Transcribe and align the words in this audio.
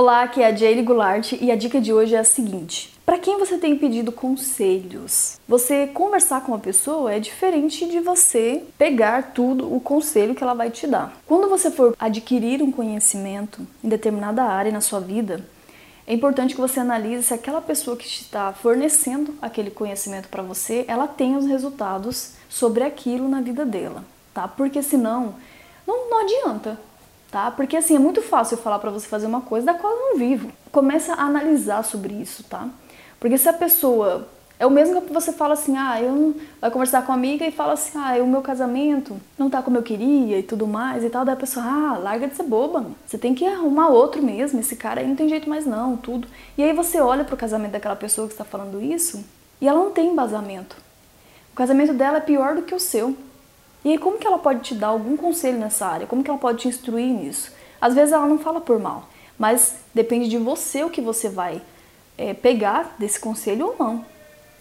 Olá, 0.00 0.22
aqui 0.22 0.40
é 0.40 0.46
a 0.46 0.54
Jaylee 0.54 0.84
Goulart 0.84 1.32
e 1.32 1.50
a 1.50 1.56
dica 1.56 1.80
de 1.80 1.92
hoje 1.92 2.14
é 2.14 2.20
a 2.20 2.22
seguinte: 2.22 2.96
para 3.04 3.18
quem 3.18 3.36
você 3.36 3.58
tem 3.58 3.76
pedido 3.76 4.12
conselhos, 4.12 5.40
você 5.48 5.88
conversar 5.88 6.40
com 6.42 6.52
uma 6.52 6.58
pessoa 6.60 7.12
é 7.12 7.18
diferente 7.18 7.84
de 7.84 7.98
você 7.98 8.62
pegar 8.78 9.32
tudo 9.32 9.74
o 9.74 9.80
conselho 9.80 10.36
que 10.36 10.42
ela 10.44 10.54
vai 10.54 10.70
te 10.70 10.86
dar. 10.86 11.18
Quando 11.26 11.48
você 11.48 11.68
for 11.68 11.96
adquirir 11.98 12.62
um 12.62 12.70
conhecimento 12.70 13.66
em 13.82 13.88
determinada 13.88 14.44
área 14.44 14.70
na 14.70 14.80
sua 14.80 15.00
vida, 15.00 15.44
é 16.06 16.14
importante 16.14 16.54
que 16.54 16.60
você 16.60 16.78
analise 16.78 17.24
se 17.24 17.34
aquela 17.34 17.60
pessoa 17.60 17.96
que 17.96 18.06
está 18.06 18.52
fornecendo 18.52 19.34
aquele 19.42 19.68
conhecimento 19.68 20.28
para 20.28 20.44
você, 20.44 20.84
ela 20.86 21.08
tem 21.08 21.36
os 21.36 21.44
resultados 21.44 22.34
sobre 22.48 22.84
aquilo 22.84 23.28
na 23.28 23.40
vida 23.40 23.66
dela, 23.66 24.04
tá? 24.32 24.46
Porque 24.46 24.80
senão 24.80 25.34
não, 25.84 26.08
não 26.08 26.20
adianta 26.20 26.78
tá? 27.30 27.50
Porque 27.50 27.76
assim, 27.76 27.96
é 27.96 27.98
muito 27.98 28.22
fácil 28.22 28.56
eu 28.56 28.62
falar 28.62 28.78
para 28.78 28.90
você 28.90 29.06
fazer 29.06 29.26
uma 29.26 29.40
coisa 29.40 29.66
da 29.66 29.74
qual 29.74 29.92
eu 29.92 29.98
não 29.98 30.18
vivo. 30.18 30.50
Começa 30.72 31.14
a 31.14 31.22
analisar 31.22 31.82
sobre 31.84 32.14
isso, 32.14 32.42
tá? 32.44 32.68
Porque 33.20 33.36
se 33.36 33.48
a 33.48 33.52
pessoa 33.52 34.28
é 34.58 34.66
o 34.66 34.70
mesmo 34.70 35.00
que 35.02 35.12
você 35.12 35.32
fala 35.32 35.54
assim, 35.54 35.76
ah, 35.76 36.02
eu 36.02 36.34
vai 36.60 36.70
conversar 36.70 37.02
com 37.02 37.12
uma 37.12 37.18
amiga 37.18 37.46
e 37.46 37.52
fala 37.52 37.74
assim, 37.74 37.96
ah, 37.96 38.20
o 38.20 38.26
meu 38.26 38.42
casamento 38.42 39.16
não 39.38 39.48
tá 39.48 39.62
como 39.62 39.76
eu 39.76 39.82
queria 39.82 40.38
e 40.38 40.42
tudo 40.42 40.66
mais 40.66 41.04
e 41.04 41.10
tal, 41.10 41.24
daí 41.24 41.34
a 41.34 41.38
pessoa, 41.38 41.64
ah, 41.64 41.98
larga 41.98 42.26
de 42.26 42.34
ser 42.34 42.42
boba, 42.42 42.84
você 43.06 43.16
tem 43.16 43.34
que 43.34 43.46
arrumar 43.46 43.88
outro 43.88 44.20
mesmo, 44.20 44.58
esse 44.58 44.74
cara 44.74 45.00
aí 45.00 45.06
não 45.06 45.14
tem 45.14 45.28
jeito 45.28 45.48
mais 45.48 45.64
não, 45.64 45.96
tudo. 45.96 46.26
E 46.56 46.62
aí 46.62 46.72
você 46.72 47.00
olha 47.00 47.24
pro 47.24 47.36
casamento 47.36 47.72
daquela 47.72 47.94
pessoa 47.94 48.26
que 48.26 48.34
está 48.34 48.44
falando 48.44 48.82
isso 48.82 49.24
e 49.60 49.68
ela 49.68 49.78
não 49.78 49.92
tem 49.92 50.10
embasamento. 50.10 50.76
O 51.52 51.56
casamento 51.56 51.92
dela 51.92 52.18
é 52.18 52.20
pior 52.20 52.56
do 52.56 52.62
que 52.62 52.74
o 52.74 52.80
seu. 52.80 53.16
E 53.88 53.92
aí, 53.92 53.98
como 53.98 54.18
que 54.18 54.26
ela 54.26 54.38
pode 54.38 54.60
te 54.60 54.74
dar 54.74 54.88
algum 54.88 55.16
conselho 55.16 55.56
nessa 55.56 55.86
área? 55.86 56.06
Como 56.06 56.22
que 56.22 56.28
ela 56.28 56.38
pode 56.38 56.58
te 56.58 56.68
instruir 56.68 57.06
nisso? 57.06 57.50
Às 57.80 57.94
vezes 57.94 58.12
ela 58.12 58.26
não 58.26 58.38
fala 58.38 58.60
por 58.60 58.78
mal, 58.78 59.08
mas 59.38 59.76
depende 59.94 60.28
de 60.28 60.36
você 60.36 60.84
o 60.84 60.90
que 60.90 61.00
você 61.00 61.30
vai 61.30 61.62
é, 62.18 62.34
pegar 62.34 62.96
desse 62.98 63.18
conselho 63.18 63.68
ou 63.68 63.76
não. 63.78 64.04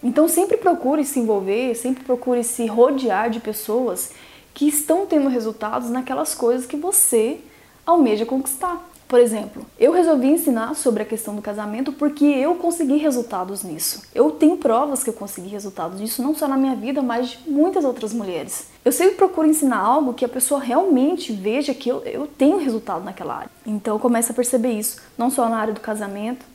Então 0.01 0.29
sempre 0.29 0.55
procure 0.55 1.03
se 1.03 1.19
envolver, 1.19 1.75
sempre 1.75 2.05
procure 2.05 2.41
se 2.41 2.67
rodear 2.67 3.29
de 3.29 3.41
pessoas 3.41 4.13
que 4.53 4.65
estão 4.65 5.05
tendo 5.05 5.27
resultados 5.27 5.89
naquelas 5.89 6.33
coisas 6.33 6.65
que 6.65 6.77
você 6.77 7.41
almeja 7.85 8.25
conquistar. 8.25 8.81
Por 9.07 9.21
exemplo, 9.21 9.65
eu 9.79 9.93
resolvi 9.93 10.27
ensinar 10.27 10.75
sobre 10.75 11.01
a 11.01 11.05
questão 11.05 11.33
do 11.33 11.41
casamento 11.41 11.93
porque 11.93 12.25
eu 12.25 12.55
consegui 12.55 12.97
resultados 12.97 13.63
nisso. 13.63 14.01
Eu 14.13 14.31
tenho 14.31 14.57
provas 14.57 15.01
que 15.01 15.09
eu 15.09 15.13
consegui 15.13 15.47
resultados 15.47 16.01
nisso, 16.01 16.21
não 16.21 16.35
só 16.35 16.45
na 16.45 16.57
minha 16.57 16.75
vida, 16.75 17.01
mas 17.01 17.29
de 17.29 17.49
muitas 17.49 17.85
outras 17.85 18.11
mulheres. 18.11 18.67
Eu 18.83 18.91
sempre 18.91 19.15
procuro 19.15 19.47
ensinar 19.47 19.79
algo 19.79 20.13
que 20.13 20.25
a 20.25 20.29
pessoa 20.29 20.59
realmente 20.59 21.31
veja 21.31 21.73
que 21.73 21.87
eu, 21.87 22.03
eu 22.03 22.27
tenho 22.27 22.57
resultado 22.57 23.05
naquela 23.05 23.35
área. 23.35 23.49
Então 23.65 23.97
comece 23.97 24.31
a 24.31 24.35
perceber 24.35 24.71
isso, 24.71 24.97
não 25.17 25.29
só 25.29 25.47
na 25.47 25.57
área 25.57 25.73
do 25.73 25.79
casamento, 25.79 26.45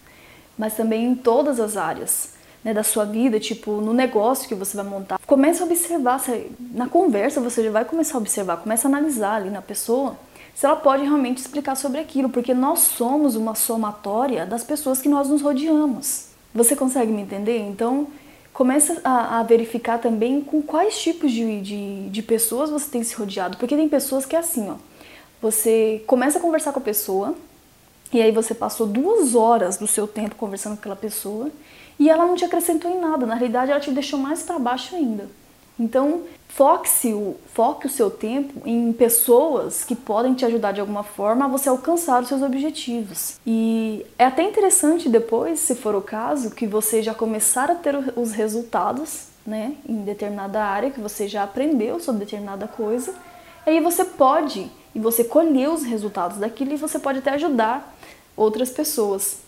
mas 0.58 0.76
também 0.76 1.06
em 1.06 1.14
todas 1.14 1.58
as 1.58 1.76
áreas. 1.76 2.32
Né, 2.64 2.72
da 2.72 2.84
sua 2.84 3.04
vida, 3.04 3.40
tipo 3.40 3.80
no 3.80 3.92
negócio 3.92 4.46
que 4.46 4.54
você 4.54 4.76
vai 4.76 4.86
montar. 4.86 5.18
Comece 5.26 5.60
a 5.60 5.66
observar, 5.66 6.22
na 6.72 6.88
conversa 6.88 7.40
você 7.40 7.64
já 7.64 7.72
vai 7.72 7.84
começar 7.84 8.14
a 8.14 8.18
observar, 8.18 8.58
começa 8.58 8.86
a 8.86 8.88
analisar 8.88 9.34
ali 9.34 9.50
na 9.50 9.60
pessoa 9.60 10.16
se 10.54 10.66
ela 10.66 10.76
pode 10.76 11.02
realmente 11.02 11.38
explicar 11.38 11.76
sobre 11.76 12.00
aquilo, 12.00 12.28
porque 12.28 12.54
nós 12.54 12.80
somos 12.80 13.36
uma 13.36 13.54
somatória 13.54 14.46
das 14.46 14.62
pessoas 14.62 15.00
que 15.00 15.08
nós 15.08 15.28
nos 15.28 15.42
rodeamos. 15.42 16.26
Você 16.54 16.76
consegue 16.76 17.10
me 17.10 17.22
entender? 17.22 17.58
Então, 17.58 18.06
começa 18.52 19.00
a, 19.02 19.40
a 19.40 19.42
verificar 19.42 19.98
também 19.98 20.42
com 20.42 20.60
quais 20.62 21.00
tipos 21.00 21.32
de, 21.32 21.60
de, 21.60 22.10
de, 22.10 22.22
pessoas 22.22 22.70
você 22.70 22.90
tem 22.90 23.02
se 23.02 23.14
rodeado, 23.14 23.56
porque 23.56 23.76
tem 23.76 23.88
pessoas 23.88 24.26
que 24.26 24.36
é 24.36 24.38
assim, 24.38 24.68
ó. 24.70 24.74
Você 25.40 26.04
começa 26.06 26.38
a 26.38 26.42
conversar 26.42 26.72
com 26.72 26.78
a 26.78 26.82
pessoa, 26.82 27.34
e 28.12 28.20
aí 28.20 28.30
você 28.30 28.54
passou 28.54 28.86
duas 28.86 29.34
horas 29.34 29.78
do 29.78 29.86
seu 29.86 30.06
tempo 30.06 30.36
conversando 30.36 30.74
com 30.74 30.80
aquela 30.80 30.96
pessoa, 30.96 31.50
e 31.98 32.10
ela 32.10 32.26
não 32.26 32.36
te 32.36 32.44
acrescentou 32.44 32.90
em 32.90 33.00
nada, 33.00 33.26
na 33.26 33.34
realidade 33.34 33.70
ela 33.70 33.80
te 33.80 33.90
deixou 33.90 34.18
mais 34.18 34.42
para 34.42 34.58
baixo 34.58 34.94
ainda. 34.94 35.28
Então, 35.78 36.22
foque, 36.48 36.88
o, 37.12 37.36
foque 37.52 37.86
o 37.86 37.90
seu 37.90 38.10
tempo 38.10 38.62
em 38.66 38.92
pessoas 38.92 39.84
que 39.84 39.96
podem 39.96 40.34
te 40.34 40.44
ajudar 40.44 40.72
de 40.72 40.80
alguma 40.80 41.02
forma 41.02 41.46
a 41.46 41.48
você 41.48 41.68
alcançar 41.68 42.22
os 42.22 42.28
seus 42.28 42.42
objetivos. 42.42 43.38
E 43.46 44.04
é 44.18 44.26
até 44.26 44.42
interessante 44.42 45.08
depois, 45.08 45.60
se 45.60 45.74
for 45.74 45.94
o 45.94 46.02
caso, 46.02 46.50
que 46.50 46.66
você 46.66 47.02
já 47.02 47.14
começar 47.14 47.70
a 47.70 47.74
ter 47.74 47.96
os 48.16 48.32
resultados 48.32 49.28
né, 49.46 49.74
em 49.88 50.04
determinada 50.04 50.62
área, 50.62 50.90
que 50.90 51.00
você 51.00 51.26
já 51.26 51.42
aprendeu 51.42 51.98
sobre 51.98 52.24
determinada 52.24 52.68
coisa, 52.68 53.14
aí 53.66 53.80
você 53.80 54.04
pode, 54.04 54.70
e 54.94 55.00
você 55.00 55.24
colheu 55.24 55.72
os 55.72 55.82
resultados 55.82 56.38
daquilo 56.38 56.72
e 56.72 56.76
você 56.76 56.98
pode 56.98 57.18
até 57.18 57.30
ajudar 57.32 57.96
outras 58.36 58.70
pessoas. 58.70 59.38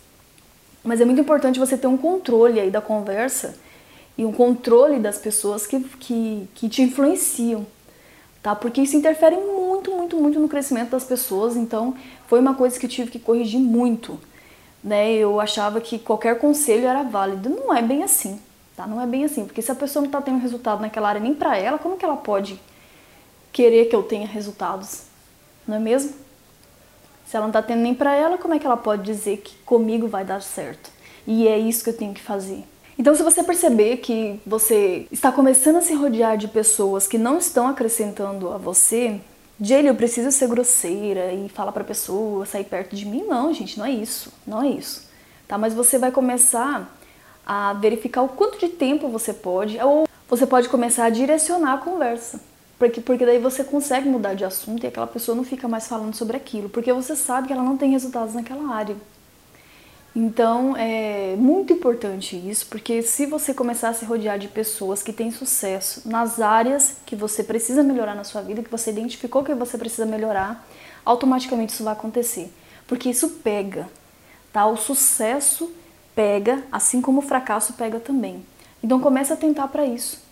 Mas 0.82 1.00
é 1.00 1.04
muito 1.04 1.20
importante 1.20 1.58
você 1.58 1.76
ter 1.76 1.86
um 1.86 1.96
controle 1.96 2.60
aí 2.60 2.70
da 2.70 2.80
conversa 2.80 3.54
e 4.16 4.24
um 4.24 4.32
controle 4.32 4.98
das 4.98 5.18
pessoas 5.18 5.66
que, 5.66 5.80
que, 5.80 6.48
que 6.54 6.68
te 6.68 6.82
influenciam, 6.82 7.66
tá? 8.42 8.54
Porque 8.54 8.80
isso 8.80 8.96
interfere 8.96 9.36
muito, 9.36 9.90
muito, 9.90 10.16
muito 10.16 10.38
no 10.38 10.48
crescimento 10.48 10.90
das 10.90 11.04
pessoas, 11.04 11.56
então 11.56 11.94
foi 12.26 12.38
uma 12.38 12.54
coisa 12.54 12.78
que 12.78 12.86
eu 12.86 12.90
tive 12.90 13.10
que 13.10 13.18
corrigir 13.18 13.60
muito, 13.60 14.18
né? 14.82 15.12
Eu 15.12 15.40
achava 15.40 15.80
que 15.80 15.98
qualquer 15.98 16.38
conselho 16.38 16.86
era 16.86 17.02
válido, 17.02 17.48
não 17.48 17.74
é 17.74 17.82
bem 17.82 18.02
assim, 18.02 18.40
tá? 18.76 18.86
Não 18.86 19.00
é 19.00 19.06
bem 19.06 19.24
assim, 19.24 19.44
porque 19.44 19.62
se 19.62 19.72
a 19.72 19.74
pessoa 19.74 20.02
não 20.02 20.08
está 20.08 20.22
tendo 20.22 20.38
resultado 20.38 20.80
naquela 20.80 21.08
área 21.08 21.20
nem 21.20 21.34
para 21.34 21.56
ela, 21.58 21.78
como 21.78 21.96
que 21.96 22.04
ela 22.04 22.16
pode 22.16 22.60
querer 23.52 23.86
que 23.86 23.96
eu 23.96 24.02
tenha 24.02 24.26
resultados, 24.26 25.02
não 25.66 25.76
é 25.76 25.80
mesmo? 25.80 26.14
Se 27.26 27.36
ela 27.36 27.46
não 27.46 27.50
está 27.50 27.62
tendo 27.62 27.80
nem 27.80 27.94
para 27.94 28.14
ela, 28.14 28.38
como 28.38 28.54
é 28.54 28.58
que 28.58 28.66
ela 28.66 28.76
pode 28.76 29.02
dizer 29.02 29.38
que 29.38 29.56
comigo 29.64 30.06
vai 30.06 30.24
dar 30.24 30.42
certo? 30.42 30.90
E 31.26 31.48
é 31.48 31.58
isso 31.58 31.82
que 31.82 31.90
eu 31.90 31.96
tenho 31.96 32.12
que 32.12 32.20
fazer. 32.20 32.64
Então, 32.98 33.14
se 33.14 33.22
você 33.22 33.42
perceber 33.42 33.96
que 33.98 34.40
você 34.46 35.06
está 35.10 35.32
começando 35.32 35.76
a 35.76 35.82
se 35.82 35.94
rodear 35.94 36.36
de 36.36 36.46
pessoas 36.46 37.06
que 37.06 37.18
não 37.18 37.38
estão 37.38 37.66
acrescentando 37.66 38.52
a 38.52 38.56
você, 38.56 39.20
Jaylee, 39.60 39.88
eu 39.88 39.94
preciso 39.94 40.30
ser 40.30 40.48
grosseira 40.48 41.32
e 41.32 41.48
falar 41.48 41.72
para 41.72 41.82
a 41.82 41.86
pessoa 41.86 42.46
sair 42.46 42.64
perto 42.64 42.94
de 42.94 43.04
mim? 43.06 43.24
Não, 43.26 43.52
gente, 43.52 43.78
não 43.78 43.86
é 43.86 43.90
isso. 43.90 44.32
Não 44.46 44.62
é 44.62 44.68
isso. 44.68 45.08
Tá? 45.46 45.58
Mas 45.58 45.74
você 45.74 45.98
vai 45.98 46.12
começar 46.12 46.96
a 47.46 47.72
verificar 47.74 48.22
o 48.22 48.28
quanto 48.28 48.58
de 48.58 48.68
tempo 48.68 49.08
você 49.08 49.32
pode, 49.32 49.78
ou 49.80 50.08
você 50.28 50.46
pode 50.46 50.68
começar 50.68 51.04
a 51.04 51.10
direcionar 51.10 51.74
a 51.74 51.78
conversa. 51.78 52.40
Porque, 52.78 53.00
porque 53.00 53.24
daí 53.26 53.38
você 53.38 53.62
consegue 53.62 54.08
mudar 54.08 54.34
de 54.34 54.44
assunto 54.44 54.84
e 54.84 54.86
aquela 54.86 55.06
pessoa 55.06 55.36
não 55.36 55.44
fica 55.44 55.68
mais 55.68 55.86
falando 55.86 56.14
sobre 56.14 56.36
aquilo, 56.36 56.68
porque 56.68 56.92
você 56.92 57.14
sabe 57.14 57.48
que 57.48 57.52
ela 57.52 57.62
não 57.62 57.76
tem 57.76 57.90
resultados 57.90 58.34
naquela 58.34 58.74
área. 58.74 58.96
Então 60.16 60.76
é 60.76 61.34
muito 61.36 61.72
importante 61.72 62.36
isso, 62.36 62.66
porque 62.68 63.02
se 63.02 63.26
você 63.26 63.52
começar 63.52 63.88
a 63.88 63.94
se 63.94 64.04
rodear 64.04 64.38
de 64.38 64.46
pessoas 64.46 65.02
que 65.02 65.12
têm 65.12 65.32
sucesso 65.32 66.08
nas 66.08 66.40
áreas 66.40 66.98
que 67.04 67.16
você 67.16 67.42
precisa 67.42 67.82
melhorar 67.82 68.14
na 68.14 68.22
sua 68.22 68.40
vida, 68.40 68.62
que 68.62 68.70
você 68.70 68.90
identificou 68.90 69.42
que 69.42 69.52
você 69.54 69.76
precisa 69.76 70.06
melhorar, 70.06 70.64
automaticamente 71.04 71.72
isso 71.72 71.82
vai 71.82 71.94
acontecer. 71.94 72.52
Porque 72.86 73.10
isso 73.10 73.28
pega, 73.42 73.88
tá? 74.52 74.64
O 74.66 74.76
sucesso 74.76 75.72
pega, 76.14 76.62
assim 76.70 77.02
como 77.02 77.18
o 77.18 77.22
fracasso 77.22 77.72
pega 77.72 77.98
também. 77.98 78.46
Então 78.82 79.00
comece 79.00 79.32
a 79.32 79.36
tentar 79.36 79.66
para 79.66 79.84
isso. 79.84 80.22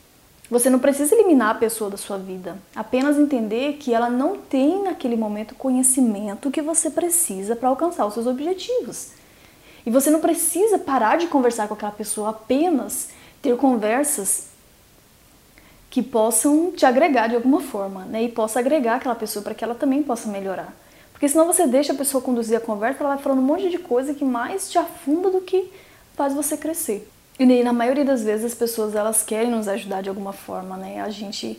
Você 0.49 0.71
não 0.71 0.79
precisa 0.79 1.15
eliminar 1.15 1.51
a 1.51 1.59
pessoa 1.59 1.91
da 1.91 1.97
sua 1.97 2.19
vida, 2.19 2.57
apenas 2.77 3.19
entender 3.19 3.79
que 3.79 3.93
ela 3.93 4.11
não 4.11 4.37
tem 4.37 4.85
naquele 4.85 5.17
momento 5.17 5.53
o 5.53 5.57
conhecimento 5.57 6.51
que 6.51 6.63
você 6.63 6.91
precisa 6.91 7.57
para 7.57 7.71
alcançar 7.71 8.07
os 8.07 8.15
seus 8.15 8.27
objetivos. 8.27 9.22
E 9.85 9.91
você 9.91 10.11
não 10.11 10.21
precisa 10.21 10.79
parar 10.79 11.19
de 11.19 11.27
conversar 11.27 11.69
com 11.69 11.75
aquela 11.75 11.93
pessoa, 11.93 12.31
apenas 12.31 13.09
ter 13.41 13.57
conversas 13.57 14.49
que 15.91 16.03
possam 16.03 16.73
te 16.73 16.87
agregar 16.87 17.29
de 17.29 17.35
alguma 17.35 17.61
forma, 17.61 18.05
né? 18.05 18.23
E 18.23 18.29
possa 18.29 18.61
agregar 18.61 18.97
aquela 18.97 19.15
pessoa 19.15 19.43
para 19.43 19.55
que 19.55 19.63
ela 19.63 19.75
também 19.75 20.03
possa 20.03 20.29
melhorar. 20.29 20.75
Porque 21.13 21.29
senão 21.29 21.47
você 21.47 21.67
deixa 21.67 21.93
a 21.93 21.97
pessoa 21.97 22.23
conduzir 22.23 22.57
a 22.57 22.61
conversa, 22.61 23.01
ela 23.01 23.15
vai 23.15 23.23
falando 23.23 23.41
um 23.41 23.43
monte 23.43 23.69
de 23.69 23.79
coisa 23.79 24.15
que 24.15 24.25
mais 24.25 24.71
te 24.71 24.79
afunda 24.79 25.31
do 25.31 25.41
que 25.41 25.71
faz 26.15 26.33
você 26.33 26.57
crescer. 26.57 27.09
E 27.39 27.63
na 27.63 27.73
maioria 27.73 28.05
das 28.05 28.23
vezes 28.23 28.47
as 28.47 28.55
pessoas 28.55 28.95
elas 28.95 29.23
querem 29.23 29.51
nos 29.51 29.69
ajudar 29.69 30.03
de 30.03 30.09
alguma 30.09 30.33
forma, 30.33 30.77
né? 30.77 31.01
A 31.03 31.11
gente 31.11 31.59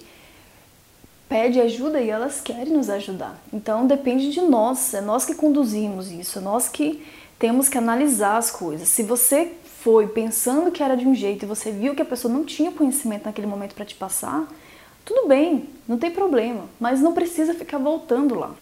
pede 1.30 1.60
ajuda 1.60 2.00
e 2.00 2.10
elas 2.10 2.42
querem 2.42 2.74
nos 2.74 2.90
ajudar. 2.90 3.42
Então 3.52 3.88
depende 3.88 4.32
de 4.32 4.42
nós, 4.42 4.94
é 4.94 5.02
nós 5.02 5.26
que 5.26 5.34
conduzimos 5.34 6.12
isso, 6.12 6.40
é 6.40 6.42
nós 6.42 6.70
que 6.70 7.06
temos 7.44 7.68
que 7.68 7.78
analisar 7.78 8.38
as 8.38 8.50
coisas. 8.50 8.88
Se 8.88 9.04
você 9.04 9.52
foi 9.82 10.08
pensando 10.08 10.72
que 10.72 10.82
era 10.82 10.96
de 10.96 11.06
um 11.06 11.14
jeito 11.14 11.44
e 11.44 11.46
você 11.46 11.72
viu 11.72 11.94
que 11.94 12.02
a 12.02 12.06
pessoa 12.06 12.34
não 12.34 12.46
tinha 12.46 12.72
conhecimento 12.72 13.26
naquele 13.26 13.48
momento 13.48 13.76
para 13.76 13.84
te 13.84 13.96
passar, 13.96 14.48
tudo 15.04 15.28
bem, 15.28 15.68
não 15.86 15.98
tem 15.98 16.10
problema, 16.10 16.70
mas 16.80 17.02
não 17.02 17.12
precisa 17.12 17.54
ficar 17.54 17.80
voltando 17.80 18.34
lá. 18.34 18.56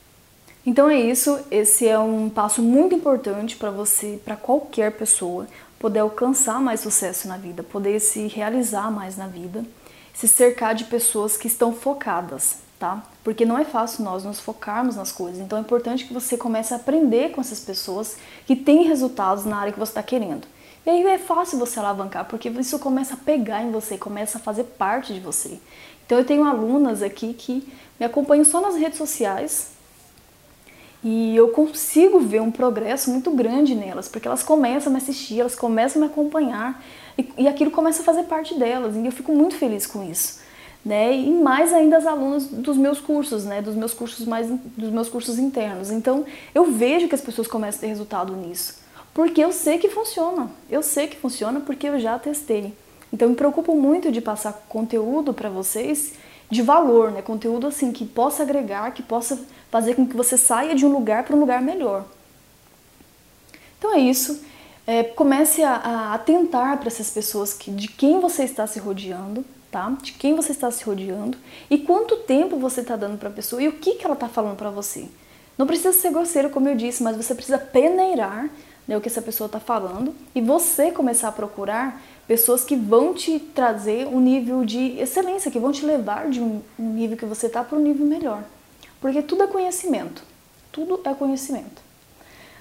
Então 0.65 0.89
é 0.89 0.99
isso, 0.99 1.39
esse 1.51 1.87
é 1.87 1.99
um 1.99 2.27
passo 2.27 2.63
muito 2.63 2.95
importante 2.95 3.55
para 3.55 3.69
você, 3.69 4.19
para 4.25 4.35
qualquer 4.35 4.93
pessoa, 4.93 5.45
poder 5.77 5.99
alcançar 5.99 6.59
mais 6.59 6.79
sucesso 6.79 7.27
na 7.27 7.37
vida, 7.37 7.61
poder 7.61 7.99
se 7.99 8.25
realizar 8.25 8.89
mais 8.89 9.15
na 9.15 9.27
vida, 9.27 9.63
se 10.11 10.27
cercar 10.27 10.73
de 10.73 10.85
pessoas 10.85 11.37
que 11.37 11.45
estão 11.45 11.71
focadas, 11.71 12.57
tá? 12.81 13.03
Porque 13.23 13.45
não 13.45 13.59
é 13.59 13.63
fácil 13.63 14.03
nós 14.03 14.23
nos 14.23 14.39
focarmos 14.39 14.95
nas 14.95 15.11
coisas. 15.11 15.39
Então 15.39 15.55
é 15.55 15.61
importante 15.61 16.03
que 16.03 16.11
você 16.11 16.35
comece 16.35 16.73
a 16.73 16.77
aprender 16.77 17.29
com 17.31 17.39
essas 17.39 17.59
pessoas 17.59 18.17
que 18.47 18.55
têm 18.55 18.85
resultados 18.85 19.45
na 19.45 19.57
área 19.57 19.71
que 19.71 19.77
você 19.77 19.91
está 19.91 20.01
querendo. 20.01 20.47
E 20.83 20.89
aí 20.89 21.05
é 21.05 21.19
fácil 21.19 21.59
você 21.59 21.77
alavancar, 21.77 22.25
porque 22.25 22.49
isso 22.49 22.79
começa 22.79 23.13
a 23.13 23.17
pegar 23.17 23.61
em 23.61 23.69
você, 23.69 23.99
começa 23.99 24.39
a 24.39 24.41
fazer 24.41 24.63
parte 24.63 25.13
de 25.13 25.19
você. 25.19 25.59
Então 26.03 26.17
eu 26.17 26.25
tenho 26.25 26.43
alunas 26.43 27.03
aqui 27.03 27.35
que 27.35 27.71
me 27.99 28.05
acompanham 28.05 28.43
só 28.43 28.59
nas 28.59 28.75
redes 28.75 28.97
sociais 28.97 29.73
e 31.03 31.35
eu 31.35 31.49
consigo 31.49 32.19
ver 32.19 32.41
um 32.41 32.49
progresso 32.49 33.11
muito 33.11 33.29
grande 33.29 33.75
nelas, 33.75 34.07
porque 34.07 34.27
elas 34.27 34.41
começam 34.41 34.91
a 34.91 34.93
me 34.95 34.97
assistir, 34.97 35.39
elas 35.39 35.53
começam 35.53 36.01
a 36.01 36.05
me 36.05 36.11
acompanhar 36.11 36.83
e, 37.15 37.31
e 37.37 37.47
aquilo 37.47 37.69
começa 37.69 38.01
a 38.01 38.05
fazer 38.05 38.23
parte 38.23 38.57
delas 38.57 38.95
e 38.95 39.05
eu 39.05 39.11
fico 39.11 39.31
muito 39.31 39.55
feliz 39.55 39.85
com 39.85 40.03
isso. 40.03 40.40
Né? 40.83 41.15
E 41.15 41.29
mais 41.31 41.71
ainda 41.71 41.97
as 41.97 42.07
alunas 42.07 42.47
dos 42.47 42.75
meus 42.75 42.99
cursos, 42.99 43.45
né? 43.45 43.61
Dos 43.61 43.75
meus 43.75 43.93
cursos 43.93 44.25
mais 44.25 44.47
dos 44.49 44.89
meus 44.89 45.09
cursos 45.09 45.37
internos. 45.37 45.91
Então, 45.91 46.25
eu 46.55 46.71
vejo 46.71 47.07
que 47.07 47.13
as 47.13 47.21
pessoas 47.21 47.47
começam 47.47 47.77
a 47.77 47.81
ter 47.81 47.87
resultado 47.87 48.35
nisso. 48.35 48.81
Porque 49.13 49.43
eu 49.43 49.51
sei 49.51 49.77
que 49.77 49.89
funciona. 49.89 50.49
Eu 50.69 50.81
sei 50.81 51.07
que 51.07 51.17
funciona 51.17 51.59
porque 51.59 51.87
eu 51.87 51.99
já 51.99 52.17
testei. 52.17 52.73
Então 53.11 53.29
me 53.29 53.35
preocupo 53.35 53.75
muito 53.75 54.11
de 54.11 54.21
passar 54.21 54.53
conteúdo 54.69 55.33
para 55.33 55.49
vocês 55.49 56.13
de 56.49 56.61
valor, 56.61 57.11
né? 57.11 57.21
Conteúdo 57.21 57.67
assim 57.67 57.91
que 57.91 58.05
possa 58.05 58.43
agregar, 58.43 58.91
que 58.91 59.03
possa 59.03 59.39
fazer 59.69 59.95
com 59.95 60.05
que 60.05 60.15
você 60.15 60.37
saia 60.37 60.75
de 60.75 60.85
um 60.85 60.91
lugar 60.91 61.23
para 61.23 61.35
um 61.35 61.39
lugar 61.39 61.61
melhor. 61.61 62.05
Então 63.77 63.93
é 63.93 63.99
isso. 63.99 64.43
É, 64.85 65.03
comece 65.03 65.63
a, 65.63 65.75
a 65.75 66.13
atentar 66.13 66.77
para 66.77 66.87
essas 66.87 67.09
pessoas 67.09 67.53
que, 67.53 67.71
de 67.71 67.87
quem 67.87 68.19
você 68.19 68.43
está 68.43 68.65
se 68.65 68.79
rodeando, 68.79 69.45
tá? 69.71 69.89
De 70.01 70.11
quem 70.11 70.35
você 70.35 70.51
está 70.51 70.69
se 70.69 70.83
rodeando 70.83 71.37
e 71.69 71.77
quanto 71.77 72.17
tempo 72.17 72.57
você 72.57 72.81
está 72.81 72.95
dando 72.95 73.17
para 73.17 73.29
a 73.29 73.31
pessoa 73.31 73.63
e 73.63 73.67
o 73.69 73.73
que, 73.73 73.95
que 73.95 74.05
ela 74.05 74.13
está 74.13 74.27
falando 74.27 74.57
para 74.57 74.69
você. 74.69 75.07
Não 75.57 75.65
precisa 75.65 75.93
ser 75.93 76.11
grosseiro, 76.11 76.49
como 76.49 76.67
eu 76.67 76.75
disse, 76.75 77.01
mas 77.01 77.15
você 77.15 77.33
precisa 77.33 77.57
peneirar 77.57 78.49
né, 78.87 78.97
o 78.97 79.01
que 79.01 79.07
essa 79.07 79.21
pessoa 79.21 79.45
está 79.45 79.59
falando 79.59 80.13
e 80.35 80.41
você 80.41 80.91
começar 80.91 81.29
a 81.29 81.31
procurar 81.31 82.01
pessoas 82.27 82.63
que 82.63 82.75
vão 82.75 83.13
te 83.13 83.39
trazer 83.39 84.07
um 84.07 84.19
nível 84.19 84.65
de 84.65 84.99
excelência, 84.99 85.51
que 85.51 85.59
vão 85.59 85.71
te 85.71 85.85
levar 85.85 86.29
de 86.29 86.41
um 86.41 86.61
nível 86.77 87.17
que 87.17 87.25
você 87.25 87.47
está 87.47 87.63
para 87.63 87.77
um 87.77 87.81
nível 87.81 88.05
melhor. 88.05 88.43
Porque 88.99 89.21
tudo 89.21 89.43
é 89.43 89.47
conhecimento. 89.47 90.23
Tudo 90.71 90.99
é 91.03 91.13
conhecimento. 91.13 91.81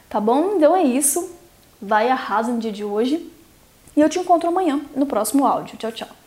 Tá 0.09 0.21
bom? 0.21 0.57
Então 0.57 0.75
é 0.75 0.83
isso. 0.83 1.31
Vai 1.81 2.09
arrasa 2.09 2.51
no 2.51 2.59
dia 2.59 2.73
de 2.73 2.85
hoje. 2.85 3.31
E 3.97 4.01
eu 4.01 4.09
te 4.09 4.19
encontro 4.19 4.49
amanhã 4.49 4.81
no 4.97 5.07
próximo 5.07 5.47
áudio. 5.47 5.77
Tchau, 5.77 5.93
tchau. 5.93 6.20